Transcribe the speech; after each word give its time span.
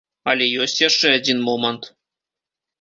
Але 0.31 0.45
ёсць 0.65 0.79
яшчэ 0.85 1.07
адзін 1.19 1.45
момант. 1.51 1.83